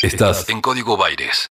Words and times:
Estás 0.00 0.48
en 0.48 0.60
Código 0.60 0.96
Baires. 0.96 1.48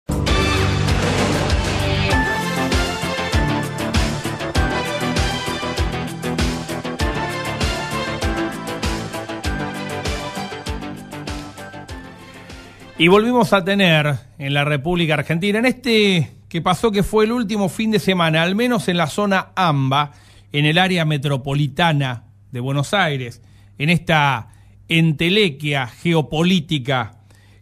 Y 13.00 13.08
volvimos 13.08 13.52
a 13.52 13.66
tener 13.66 14.16
en 14.38 14.54
la 14.54 14.64
República 14.64 15.16
Argentina, 15.16 15.58
en 15.58 15.66
este 15.66 16.36
que 16.48 16.62
pasó 16.62 16.92
que 16.92 17.02
fue 17.02 17.26
el 17.26 17.32
último 17.32 17.68
fin 17.68 17.90
de 17.90 17.98
semana, 17.98 18.44
al 18.44 18.54
menos 18.54 18.88
en 18.90 18.98
la 18.98 19.08
zona 19.08 19.54
AMBA, 19.56 20.12
en 20.52 20.66
el 20.66 20.78
área 20.78 21.04
metropolitana 21.04 22.26
de 22.52 22.60
Buenos 22.60 22.94
Aires, 22.94 23.42
en 23.80 23.90
esta 23.90 24.50
entelequia 24.88 25.88
geopolítica 25.88 27.15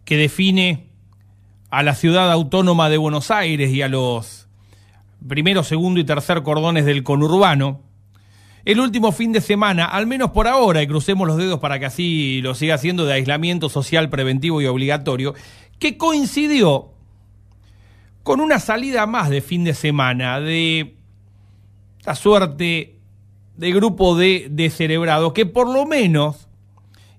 que 0.04 0.16
define 0.16 0.90
a 1.70 1.82
la 1.82 1.94
ciudad 1.94 2.30
autónoma 2.30 2.88
de 2.88 2.98
Buenos 2.98 3.30
Aires 3.30 3.70
y 3.70 3.82
a 3.82 3.88
los 3.88 4.48
primero, 5.26 5.64
segundo 5.64 6.00
y 6.00 6.04
tercer 6.04 6.42
cordones 6.42 6.84
del 6.84 7.02
conurbano, 7.02 7.80
el 8.64 8.80
último 8.80 9.12
fin 9.12 9.32
de 9.32 9.40
semana, 9.40 9.84
al 9.84 10.06
menos 10.06 10.30
por 10.30 10.48
ahora, 10.48 10.82
y 10.82 10.86
crucemos 10.86 11.26
los 11.26 11.36
dedos 11.36 11.60
para 11.60 11.78
que 11.78 11.86
así 11.86 12.40
lo 12.42 12.54
siga 12.54 12.76
haciendo 12.76 13.04
de 13.04 13.14
aislamiento 13.14 13.68
social 13.68 14.08
preventivo 14.08 14.62
y 14.62 14.66
obligatorio, 14.66 15.34
que 15.78 15.96
coincidió 15.96 16.92
con 18.22 18.40
una 18.40 18.58
salida 18.58 19.06
más 19.06 19.28
de 19.28 19.42
fin 19.42 19.64
de 19.64 19.74
semana 19.74 20.40
de 20.40 20.96
la 22.06 22.14
suerte 22.14 22.98
de 23.56 23.72
grupo 23.72 24.16
de 24.16 24.48
descerebrados 24.50 25.32
que 25.32 25.46
por 25.46 25.68
lo 25.68 25.86
menos 25.86 26.48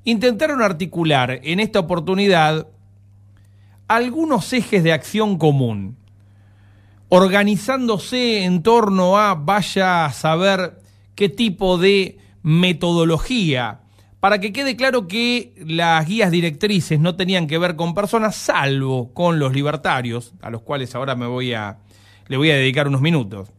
intentaron 0.04 0.62
articular 0.62 1.40
en 1.44 1.60
esta 1.60 1.80
oportunidad 1.80 2.68
algunos 3.88 4.52
ejes 4.54 4.84
de 4.84 4.94
acción 4.94 5.38
común, 5.38 5.98
organizándose 7.10 8.44
en 8.44 8.64
torno 8.64 9.18
a 9.18 9.36
vaya 9.36 10.06
a 10.06 10.14
saber 10.14 10.80
qué 11.14 11.30
tipo 11.30 11.78
de 11.78 12.18
metodología, 12.44 13.82
para 14.20 14.40
que 14.40 14.52
quede 14.52 14.76
claro 14.76 15.08
que 15.08 15.54
las 15.66 16.06
guías 16.08 16.32
directrices 16.32 17.00
no 17.00 17.16
tenían 17.16 17.48
que 17.48 17.60
ver 17.60 17.76
con 17.76 17.94
personas, 17.94 18.36
salvo 18.36 19.14
con 19.14 19.38
los 19.38 19.54
libertarios, 19.54 20.34
a 20.42 20.50
los 20.50 20.62
cuales 20.62 20.96
ahora 20.96 21.16
me 21.16 21.28
voy 21.28 21.54
a, 21.54 21.78
le 22.28 22.38
voy 22.38 22.50
a 22.50 22.56
dedicar 22.56 22.88
unos 22.88 23.02
minutos, 23.02 23.52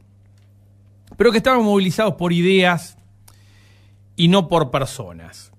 pero 1.17 1.31
que 1.31 1.39
estaban 1.39 1.63
movilizados 1.63 2.15
por 2.15 2.33
ideas 2.33 2.99
y 4.17 4.29
no 4.29 4.49
por 4.49 4.71
personas. 4.71 5.53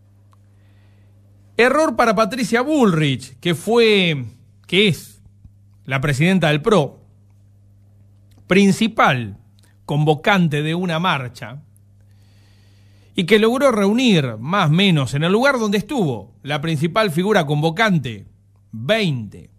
Error 1.55 1.95
para 1.95 2.13
Patricia 2.13 2.61
Bullrich, 2.61 3.39
que 3.39 3.55
fue, 3.55 4.25
que 4.67 4.89
es 4.89 5.21
la 5.85 6.01
presidenta 6.01 6.49
del 6.49 6.61
PRO, 6.61 6.99
principal 8.45 9.37
convocante 9.85 10.61
de 10.61 10.75
una 10.75 10.99
marcha, 10.99 11.61
y 13.15 13.23
que 13.23 13.39
logró 13.39 13.71
reunir, 13.71 14.37
más 14.37 14.67
o 14.67 14.73
menos, 14.73 15.15
en 15.15 15.23
el 15.23 15.31
lugar 15.31 15.57
donde 15.57 15.79
estuvo 15.79 16.35
la 16.43 16.61
principal 16.61 17.09
figura 17.09 17.47
convocante, 17.47 18.27
20, 18.73 19.49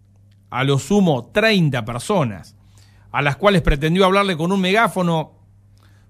a 0.49 0.63
lo 0.63 0.79
sumo 0.79 1.25
30 1.33 1.83
personas, 1.83 2.55
a 3.11 3.21
las 3.21 3.35
cuales 3.35 3.61
pretendió 3.61 4.05
hablarle 4.05 4.37
con 4.37 4.51
un 4.51 4.61
megáfono, 4.61 5.33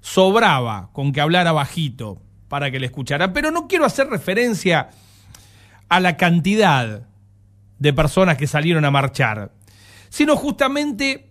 sobraba 0.02 0.92
con 0.94 1.12
que 1.12 1.22
hablara 1.22 1.52
bajito 1.52 2.22
para 2.50 2.70
que 2.70 2.80
le 2.80 2.86
escuchara. 2.86 3.34
Pero 3.34 3.50
no 3.52 3.68
quiero 3.68 3.86
hacer 3.86 4.08
referencia 4.08 4.90
a 5.88 6.00
la 6.00 6.18
cantidad 6.18 7.09
de 7.80 7.94
personas 7.94 8.38
que 8.38 8.48
salieron 8.48 8.86
a 8.86 8.92
marchar, 8.92 9.52
sino 10.10 10.36
justamente 10.36 11.30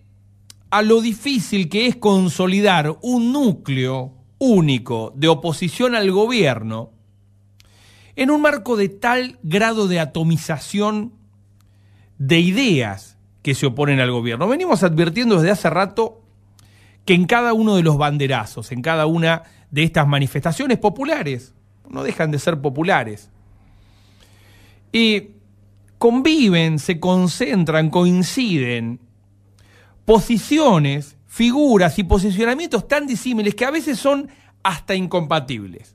a 0.70 0.82
lo 0.82 1.00
difícil 1.00 1.68
que 1.68 1.86
es 1.86 1.96
consolidar 1.96 2.98
un 3.02 3.32
núcleo 3.32 4.14
único 4.38 5.12
de 5.16 5.28
oposición 5.28 5.94
al 5.94 6.10
gobierno 6.10 6.92
en 8.16 8.30
un 8.30 8.42
marco 8.42 8.76
de 8.76 8.88
tal 8.88 9.38
grado 9.42 9.86
de 9.86 10.00
atomización 10.00 11.12
de 12.18 12.40
ideas 12.40 13.16
que 13.42 13.54
se 13.54 13.66
oponen 13.66 14.00
al 14.00 14.10
gobierno. 14.10 14.48
Venimos 14.48 14.82
advirtiendo 14.82 15.36
desde 15.36 15.52
hace 15.52 15.70
rato 15.70 16.22
que 17.04 17.14
en 17.14 17.26
cada 17.26 17.52
uno 17.52 17.76
de 17.76 17.82
los 17.82 17.96
banderazos, 17.96 18.72
en 18.72 18.82
cada 18.82 19.06
una 19.06 19.44
de 19.70 19.84
estas 19.84 20.06
manifestaciones 20.06 20.78
populares, 20.78 21.54
no 21.88 22.02
dejan 22.02 22.30
de 22.30 22.38
ser 22.38 22.60
populares, 22.60 23.30
y 24.92 25.30
conviven, 25.98 26.78
se 26.78 27.00
concentran, 27.00 27.90
coinciden 27.90 29.00
posiciones 30.04 31.18
figuras 31.26 31.98
y 31.98 32.04
posicionamientos 32.04 32.88
tan 32.88 33.06
disímiles 33.06 33.54
que 33.54 33.66
a 33.66 33.70
veces 33.70 33.98
son 33.98 34.28
hasta 34.62 34.94
incompatibles. 34.94 35.94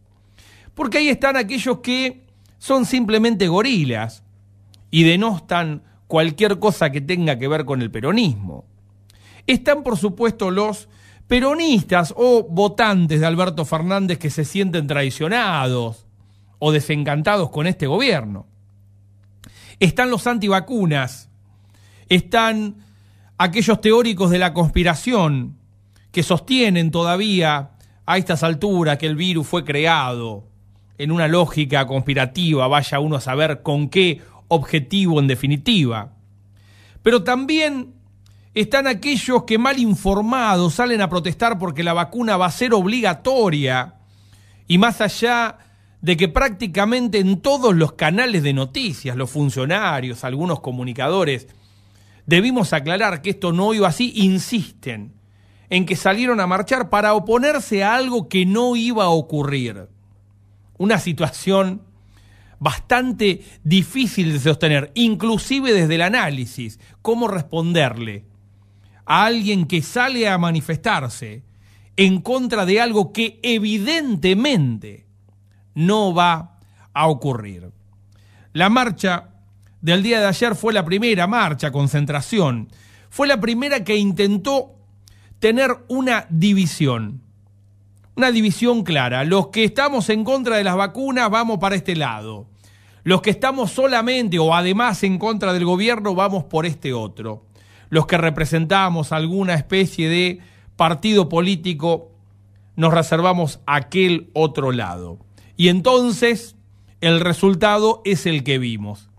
Porque 0.75 0.99
ahí 0.99 1.09
están 1.09 1.35
aquellos 1.35 1.79
que 1.79 2.27
son 2.59 2.85
simplemente 2.85 3.47
gorilas 3.47 4.23
y 4.91 5.03
denostan 5.03 5.81
cualquier 6.07 6.59
cosa 6.59 6.91
que 6.91 7.01
tenga 7.01 7.39
que 7.39 7.47
ver 7.47 7.65
con 7.65 7.81
el 7.81 7.89
peronismo. 7.89 8.65
Están, 9.47 9.81
por 9.81 9.97
supuesto, 9.97 10.51
los 10.51 10.87
peronistas 11.27 12.13
o 12.15 12.43
votantes 12.43 13.19
de 13.19 13.25
Alberto 13.25 13.65
Fernández 13.65 14.19
que 14.19 14.29
se 14.29 14.45
sienten 14.45 14.85
traicionados 14.85 16.05
o 16.59 16.71
desencantados 16.71 17.49
con 17.49 17.65
este 17.65 17.87
gobierno. 17.87 18.45
Están 19.83 20.09
los 20.09 20.27
antivacunas, 20.27 21.29
están 22.07 22.77
aquellos 23.37 23.81
teóricos 23.81 24.31
de 24.31 24.39
la 24.39 24.53
conspiración 24.53 25.57
que 26.13 26.23
sostienen 26.23 26.89
todavía 26.89 27.71
a 28.05 28.17
estas 28.17 28.43
alturas 28.43 28.97
que 28.97 29.07
el 29.07 29.17
virus 29.17 29.45
fue 29.45 29.65
creado 29.65 30.47
en 30.97 31.11
una 31.11 31.27
lógica 31.27 31.85
conspirativa, 31.85 32.65
vaya 32.69 33.01
uno 33.01 33.17
a 33.17 33.19
saber 33.19 33.61
con 33.61 33.89
qué 33.89 34.21
objetivo 34.47 35.19
en 35.19 35.27
definitiva. 35.27 36.13
Pero 37.01 37.25
también 37.25 37.93
están 38.53 38.87
aquellos 38.87 39.43
que 39.43 39.57
mal 39.57 39.79
informados 39.79 40.75
salen 40.75 41.01
a 41.01 41.09
protestar 41.09 41.59
porque 41.59 41.83
la 41.83 41.91
vacuna 41.91 42.37
va 42.37 42.45
a 42.45 42.51
ser 42.51 42.73
obligatoria 42.73 43.95
y 44.65 44.77
más 44.77 45.01
allá 45.01 45.57
de 46.03 46.17
que 46.17 46.27
prácticamente 46.27 47.19
en 47.19 47.39
todos 47.39 47.73
los 47.73 47.93
canales 47.93 48.43
de 48.43 48.51
noticias, 48.51 49.15
los 49.15 49.31
funcionarios, 49.31 50.25
algunos 50.25 50.59
comunicadores, 50.59 51.47
debimos 52.25 52.73
aclarar 52.73 53.21
que 53.21 53.29
esto 53.29 53.53
no 53.53 53.73
iba 53.73 53.87
así, 53.87 54.11
insisten 54.17 55.13
en 55.69 55.85
que 55.85 55.95
salieron 55.95 56.41
a 56.41 56.45
marchar 56.45 56.89
para 56.89 57.13
oponerse 57.13 57.85
a 57.85 57.95
algo 57.95 58.27
que 58.27 58.45
no 58.45 58.75
iba 58.75 59.05
a 59.05 59.09
ocurrir. 59.11 59.87
Una 60.77 60.99
situación 60.99 61.83
bastante 62.59 63.41
difícil 63.63 64.33
de 64.33 64.39
sostener, 64.41 64.91
inclusive 64.95 65.71
desde 65.71 65.95
el 65.95 66.01
análisis, 66.01 66.81
cómo 67.01 67.29
responderle 67.29 68.25
a 69.05 69.23
alguien 69.23 69.67
que 69.67 69.81
sale 69.81 70.27
a 70.27 70.37
manifestarse 70.37 71.43
en 71.95 72.19
contra 72.19 72.65
de 72.65 72.81
algo 72.81 73.13
que 73.13 73.39
evidentemente 73.41 75.02
no 75.75 76.13
va 76.13 76.57
a 76.93 77.07
ocurrir. 77.07 77.71
La 78.53 78.69
marcha 78.69 79.29
del 79.81 80.03
día 80.03 80.19
de 80.19 80.27
ayer 80.27 80.55
fue 80.55 80.73
la 80.73 80.85
primera 80.85 81.27
marcha, 81.27 81.71
concentración, 81.71 82.69
fue 83.09 83.27
la 83.27 83.39
primera 83.39 83.83
que 83.83 83.95
intentó 83.95 84.75
tener 85.39 85.71
una 85.87 86.25
división, 86.29 87.21
una 88.15 88.31
división 88.31 88.83
clara. 88.83 89.23
Los 89.23 89.47
que 89.47 89.63
estamos 89.63 90.09
en 90.09 90.23
contra 90.23 90.57
de 90.57 90.63
las 90.63 90.75
vacunas 90.75 91.29
vamos 91.29 91.59
para 91.59 91.75
este 91.75 91.95
lado. 91.95 92.47
Los 93.03 93.21
que 93.21 93.31
estamos 93.31 93.71
solamente 93.71 94.39
o 94.39 94.55
además 94.55 95.03
en 95.03 95.17
contra 95.19 95.51
del 95.51 95.65
gobierno 95.65 96.15
vamos 96.15 96.45
por 96.45 96.65
este 96.65 96.93
otro. 96.93 97.45
Los 97.89 98.07
que 98.07 98.17
representamos 98.17 99.11
alguna 99.11 99.55
especie 99.55 100.07
de 100.09 100.39
partido 100.77 101.27
político 101.27 102.11
nos 102.75 102.93
reservamos 102.93 103.59
aquel 103.65 104.29
otro 104.33 104.71
lado. 104.71 105.19
Y 105.55 105.67
entonces 105.67 106.55
el 107.01 107.19
resultado 107.19 108.01
es 108.05 108.25
el 108.25 108.43
que 108.43 108.57
vimos 108.59 109.09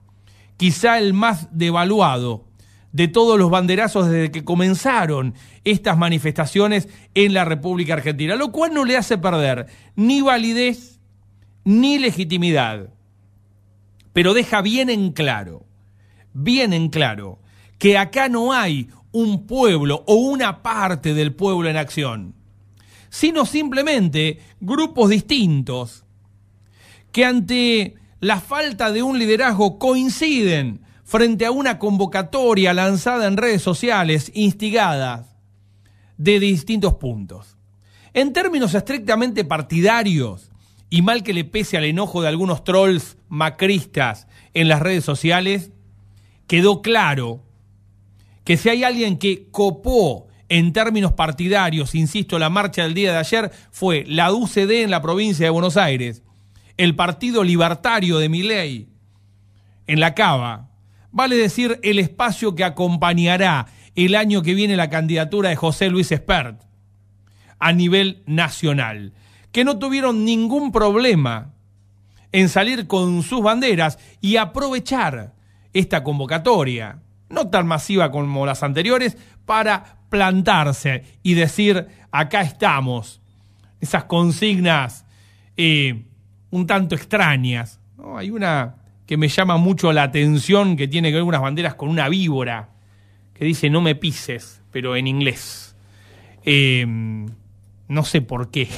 quizá 0.56 0.98
el 0.98 1.14
más 1.14 1.48
devaluado 1.56 2.44
de 2.92 3.08
todos 3.08 3.38
los 3.38 3.50
banderazos 3.50 4.08
desde 4.08 4.31
que 4.31 4.44
comenzaron 4.44 5.34
estas 5.64 5.98
manifestaciones 5.98 6.88
en 7.14 7.34
la 7.34 7.44
República 7.44 7.94
Argentina, 7.94 8.36
lo 8.36 8.52
cual 8.52 8.72
no 8.72 8.84
le 8.84 8.96
hace 8.96 9.19
perder 9.19 9.66
ni 9.96 10.22
validez 10.22 11.00
ni 11.64 11.98
legitimidad. 11.98 12.90
Pero 14.12 14.32
deja 14.32 14.62
bien 14.62 14.90
en 14.90 15.10
claro, 15.10 15.66
bien 16.34 16.72
en 16.72 16.88
claro, 16.88 17.40
que 17.78 17.98
acá 17.98 18.28
no 18.28 18.52
hay 18.52 18.88
un 19.10 19.46
pueblo 19.46 20.04
o 20.06 20.14
una 20.14 20.62
parte 20.62 21.14
del 21.14 21.34
pueblo 21.34 21.69
en 21.69 21.76
acción, 21.76 22.34
sino 23.08 23.44
simplemente 23.44 24.38
grupos 24.60 25.10
distintos 25.10 26.03
que 27.14 27.25
ante 27.25 27.94
la 28.19 28.40
falta 28.40 28.90
de 28.90 29.05
un 29.05 29.20
liderazgo 29.20 29.78
coinciden 29.78 30.81
frente 31.05 31.46
a 31.46 31.52
una 31.52 31.78
convocatoria 31.78 32.75
lanzada 32.75 33.28
en 33.28 33.37
redes 33.37 33.62
sociales, 33.62 34.32
instigada 34.34 35.28
de 36.16 36.40
distintos 36.40 36.94
puntos. 36.94 37.56
En 38.14 38.32
términos 38.32 38.75
estrictamente 38.75 39.44
partidarios, 39.44 40.50
y 40.90 41.02
mal 41.02 41.22
que 41.22 41.34
le 41.34 41.44
pese 41.44 41.76
al 41.76 41.84
enojo 41.84 42.20
de 42.20 42.26
algunos 42.26 42.64
trolls 42.64 43.17
macristas 43.28 44.26
en 44.52 44.67
las 44.67 44.81
redes 44.81 45.05
sociales, 45.05 45.70
quedó 46.49 46.82
claro 46.82 47.44
que 48.43 48.56
si 48.56 48.70
hay 48.70 48.82
alguien 48.82 49.19
que 49.19 49.46
copó 49.52 50.26
en 50.49 50.72
términos 50.72 51.12
partidarios, 51.12 51.94
insisto, 51.94 52.40
la 52.40 52.50
marcha 52.50 52.82
del 52.82 52.94
día 52.94 53.12
de 53.12 53.19
ayer 53.19 53.52
fue 53.70 54.02
la 54.08 54.32
UCD 54.32 54.82
en 54.82 54.90
la 54.90 55.00
provincia 55.00 55.46
de 55.46 55.50
Buenos 55.50 55.76
Aires, 55.76 56.23
el 56.76 56.96
Partido 56.96 57.44
Libertario 57.44 58.18
de 58.18 58.28
Miley 58.28 58.88
en 59.86 60.00
la 60.00 60.14
Cava, 60.14 60.70
vale 61.10 61.36
decir 61.36 61.78
el 61.82 61.98
espacio 61.98 62.54
que 62.54 62.64
acompañará 62.64 63.66
el 63.94 64.14
año 64.14 64.42
que 64.42 64.54
viene 64.54 64.76
la 64.76 64.90
candidatura 64.90 65.50
de 65.50 65.56
José 65.56 65.88
Luis 65.88 66.10
Espert 66.10 66.62
a 67.58 67.72
nivel 67.72 68.22
nacional, 68.26 69.12
que 69.52 69.64
no 69.64 69.78
tuvieron 69.78 70.24
ningún 70.24 70.72
problema 70.72 71.52
en 72.32 72.48
salir 72.48 72.88
con 72.88 73.22
sus 73.22 73.42
banderas 73.42 73.98
y 74.20 74.36
aprovechar 74.36 75.34
esta 75.72 76.02
convocatoria, 76.02 76.98
no 77.28 77.48
tan 77.48 77.66
masiva 77.66 78.10
como 78.10 78.44
las 78.46 78.62
anteriores, 78.62 79.16
para 79.44 79.98
plantarse 80.08 81.04
y 81.22 81.34
decir, 81.34 81.86
acá 82.10 82.42
estamos. 82.42 83.20
Esas 83.80 84.04
consignas 84.04 85.04
eh, 85.56 86.06
un 86.54 86.68
tanto 86.68 86.94
extrañas. 86.94 87.80
Hay 88.16 88.30
una 88.30 88.76
que 89.06 89.16
me 89.16 89.26
llama 89.26 89.56
mucho 89.56 89.92
la 89.92 90.04
atención 90.04 90.76
que 90.76 90.86
tiene 90.86 91.10
que 91.10 91.16
ver 91.16 91.24
unas 91.24 91.40
banderas 91.40 91.74
con 91.74 91.88
una 91.88 92.08
víbora 92.08 92.70
que 93.34 93.44
dice 93.44 93.68
no 93.70 93.80
me 93.80 93.96
pises, 93.96 94.62
pero 94.70 94.94
en 94.94 95.08
inglés. 95.08 95.74
Eh, 96.44 96.86
no 97.88 98.04
sé 98.04 98.20
por 98.20 98.52
qué. 98.52 98.68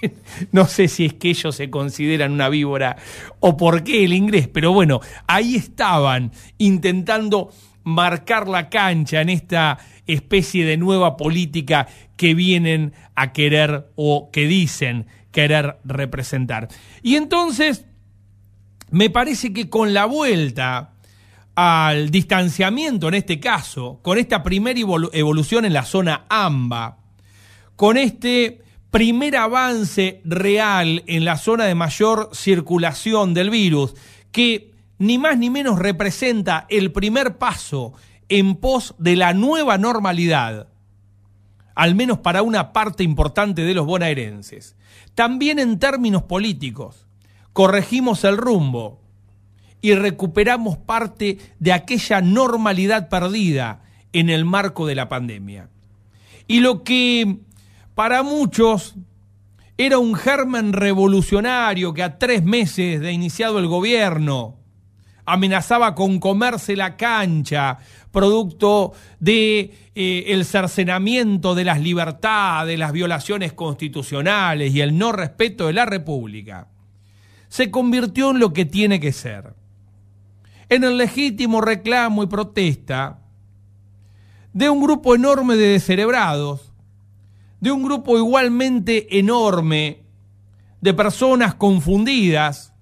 no 0.52 0.64
sé 0.66 0.88
si 0.88 1.04
es 1.04 1.14
que 1.14 1.28
ellos 1.28 1.54
se 1.54 1.68
consideran 1.68 2.32
una 2.32 2.48
víbora 2.48 2.96
o 3.40 3.58
por 3.58 3.84
qué 3.84 4.04
el 4.04 4.14
inglés, 4.14 4.48
pero 4.48 4.72
bueno, 4.72 5.00
ahí 5.26 5.54
estaban 5.54 6.32
intentando 6.56 7.50
marcar 7.84 8.48
la 8.48 8.70
cancha 8.70 9.20
en 9.20 9.28
esta 9.28 9.78
especie 10.06 10.64
de 10.64 10.78
nueva 10.78 11.18
política 11.18 11.88
que 12.16 12.32
vienen 12.34 12.94
a 13.14 13.32
querer 13.34 13.90
o 13.96 14.30
que 14.32 14.46
dicen 14.46 15.06
querer 15.38 15.78
representar. 15.84 16.66
Y 17.00 17.14
entonces, 17.14 17.84
me 18.90 19.08
parece 19.08 19.52
que 19.52 19.70
con 19.70 19.94
la 19.94 20.04
vuelta 20.04 20.94
al 21.54 22.10
distanciamiento 22.10 23.06
en 23.06 23.14
este 23.14 23.38
caso, 23.38 24.00
con 24.02 24.18
esta 24.18 24.42
primera 24.42 24.80
evolución 25.12 25.64
en 25.64 25.74
la 25.74 25.84
zona 25.84 26.24
AMBA, 26.28 26.98
con 27.76 27.96
este 27.98 28.62
primer 28.90 29.36
avance 29.36 30.22
real 30.24 31.04
en 31.06 31.24
la 31.24 31.36
zona 31.36 31.66
de 31.66 31.76
mayor 31.76 32.30
circulación 32.32 33.32
del 33.32 33.50
virus, 33.50 33.94
que 34.32 34.72
ni 34.98 35.18
más 35.18 35.38
ni 35.38 35.50
menos 35.50 35.78
representa 35.78 36.66
el 36.68 36.90
primer 36.90 37.38
paso 37.38 37.92
en 38.28 38.56
pos 38.56 38.96
de 38.98 39.14
la 39.14 39.34
nueva 39.34 39.78
normalidad, 39.78 40.66
al 41.78 41.94
menos 41.94 42.18
para 42.18 42.42
una 42.42 42.72
parte 42.72 43.04
importante 43.04 43.62
de 43.62 43.72
los 43.72 43.86
bonaerenses. 43.86 44.74
También 45.14 45.60
en 45.60 45.78
términos 45.78 46.24
políticos, 46.24 47.06
corregimos 47.52 48.24
el 48.24 48.36
rumbo 48.36 49.00
y 49.80 49.94
recuperamos 49.94 50.76
parte 50.76 51.38
de 51.60 51.72
aquella 51.72 52.20
normalidad 52.20 53.08
perdida 53.08 53.82
en 54.12 54.28
el 54.28 54.44
marco 54.44 54.88
de 54.88 54.96
la 54.96 55.08
pandemia. 55.08 55.68
Y 56.48 56.58
lo 56.58 56.82
que 56.82 57.36
para 57.94 58.24
muchos 58.24 58.96
era 59.76 60.00
un 60.00 60.16
germen 60.16 60.72
revolucionario 60.72 61.94
que 61.94 62.02
a 62.02 62.18
tres 62.18 62.42
meses 62.42 63.00
de 63.00 63.12
iniciado 63.12 63.60
el 63.60 63.68
gobierno 63.68 64.58
amenazaba 65.28 65.94
con 65.94 66.18
comerse 66.18 66.74
la 66.74 66.96
cancha, 66.96 67.78
producto 68.18 68.94
de 69.20 69.72
eh, 69.94 70.24
el 70.26 70.44
cercenamiento 70.44 71.54
de 71.54 71.62
las 71.62 71.80
libertades, 71.80 72.76
las 72.76 72.90
violaciones 72.90 73.52
constitucionales 73.52 74.74
y 74.74 74.80
el 74.80 74.98
no 74.98 75.12
respeto 75.12 75.68
de 75.68 75.72
la 75.72 75.86
República, 75.86 76.66
se 77.46 77.70
convirtió 77.70 78.32
en 78.32 78.40
lo 78.40 78.52
que 78.52 78.64
tiene 78.64 78.98
que 78.98 79.12
ser. 79.12 79.54
En 80.68 80.82
el 80.82 80.96
legítimo 80.96 81.60
reclamo 81.60 82.24
y 82.24 82.26
protesta 82.26 83.20
de 84.52 84.68
un 84.68 84.82
grupo 84.82 85.14
enorme 85.14 85.54
de 85.54 85.68
descerebrados, 85.68 86.72
de 87.60 87.70
un 87.70 87.84
grupo 87.84 88.18
igualmente 88.18 89.16
enorme 89.16 90.02
de 90.80 90.92
personas 90.92 91.54
confundidas, 91.54 92.74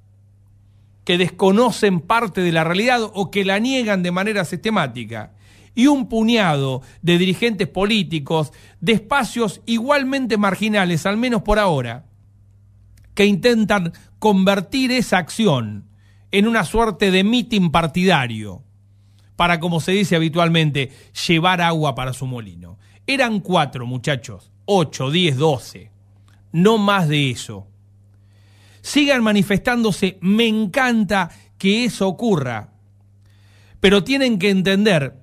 que 1.06 1.18
desconocen 1.18 2.00
parte 2.00 2.40
de 2.40 2.50
la 2.50 2.64
realidad 2.64 3.00
o 3.14 3.30
que 3.30 3.44
la 3.44 3.60
niegan 3.60 4.02
de 4.02 4.10
manera 4.10 4.44
sistemática, 4.44 5.32
y 5.72 5.86
un 5.86 6.08
puñado 6.08 6.82
de 7.00 7.16
dirigentes 7.16 7.68
políticos 7.68 8.52
de 8.80 8.94
espacios 8.94 9.60
igualmente 9.66 10.36
marginales, 10.36 11.06
al 11.06 11.16
menos 11.16 11.42
por 11.42 11.60
ahora, 11.60 12.06
que 13.14 13.24
intentan 13.24 13.92
convertir 14.18 14.90
esa 14.90 15.18
acción 15.18 15.84
en 16.32 16.48
una 16.48 16.64
suerte 16.64 17.12
de 17.12 17.22
mitin 17.22 17.70
partidario, 17.70 18.64
para, 19.36 19.60
como 19.60 19.78
se 19.78 19.92
dice 19.92 20.16
habitualmente, 20.16 20.90
llevar 21.28 21.60
agua 21.60 21.94
para 21.94 22.14
su 22.14 22.26
molino. 22.26 22.78
Eran 23.06 23.38
cuatro 23.38 23.86
muchachos, 23.86 24.50
ocho, 24.64 25.12
diez, 25.12 25.36
doce, 25.36 25.92
no 26.50 26.78
más 26.78 27.06
de 27.06 27.30
eso 27.30 27.68
sigan 28.86 29.24
manifestándose. 29.24 30.16
Me 30.20 30.46
encanta 30.46 31.30
que 31.58 31.84
eso 31.84 32.06
ocurra. 32.06 32.72
Pero 33.80 34.04
tienen 34.04 34.38
que 34.38 34.50
entender 34.50 35.16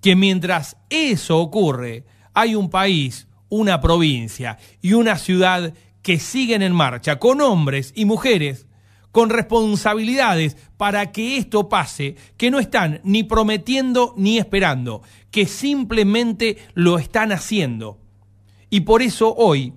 que 0.00 0.16
mientras 0.16 0.78
eso 0.88 1.38
ocurre, 1.38 2.06
hay 2.32 2.54
un 2.54 2.70
país, 2.70 3.28
una 3.50 3.80
provincia 3.80 4.58
y 4.80 4.94
una 4.94 5.18
ciudad 5.18 5.74
que 6.00 6.18
siguen 6.18 6.62
en 6.62 6.74
marcha, 6.74 7.18
con 7.18 7.42
hombres 7.42 7.92
y 7.94 8.06
mujeres, 8.06 8.66
con 9.12 9.28
responsabilidades 9.28 10.56
para 10.78 11.12
que 11.12 11.36
esto 11.36 11.68
pase, 11.68 12.16
que 12.38 12.50
no 12.50 12.58
están 12.58 13.00
ni 13.04 13.22
prometiendo 13.22 14.14
ni 14.16 14.38
esperando, 14.38 15.02
que 15.30 15.46
simplemente 15.46 16.56
lo 16.72 16.98
están 16.98 17.32
haciendo. 17.32 17.98
Y 18.70 18.80
por 18.80 19.02
eso 19.02 19.34
hoy 19.36 19.74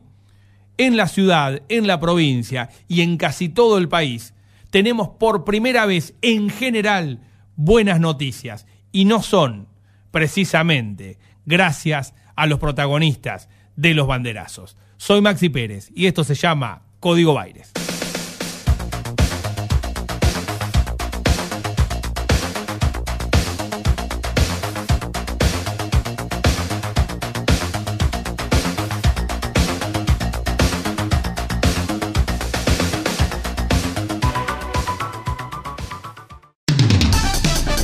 en 0.78 0.98
la 0.98 1.08
ciudad, 1.08 1.62
en 1.70 1.88
la 1.88 2.00
provincia 2.00 2.70
y 2.88 3.02
en 3.02 3.18
casi 3.18 3.50
todo 3.50 3.78
el 3.78 3.90
país, 3.90 4.34
tenemos 4.70 5.10
por 5.10 5.44
primera 5.44 5.86
vez 5.86 6.14
en 6.22 6.50
general 6.50 7.20
buenas 7.56 8.00
noticias. 8.00 8.66
Y 8.92 9.06
no 9.06 9.22
son 9.22 9.68
precisamente 10.12 11.18
gracias 11.46 12.14
a 12.36 12.46
los 12.46 12.60
protagonistas 12.60 13.50
de 13.76 13.94
los 13.94 14.08
banderazos. 14.08 14.78
Soy 14.98 15.22
Maxi 15.22 15.50
Pérez 15.50 15.90
y 15.94 16.08
esto 16.08 16.24
se 16.24 16.36
llama 16.36 16.84
Código 17.00 17.34
Baires. 17.34 17.72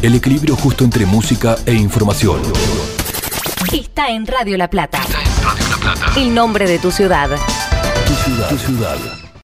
El 0.03 0.15
equilibrio 0.15 0.57
justo 0.57 0.83
entre 0.83 1.05
música 1.05 1.55
e 1.65 1.73
información. 1.73 2.41
Está 3.71 4.09
en 4.09 4.27
Radio 4.27 4.57
La 4.57 4.69
Plata. 4.69 4.97
Está 4.97 5.21
en 5.21 5.43
Radio 5.45 5.65
La 5.69 5.77
Plata. 5.77 6.19
El 6.19 6.35
nombre 6.35 6.67
de 6.67 6.77
tu 6.77 6.91
ciudad. 6.91 7.29
Tu 8.05 8.13
ciudad. 8.13 8.49
Tu 8.49 8.57
ciudad. 8.57 9.22